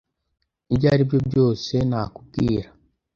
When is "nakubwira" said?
1.89-2.67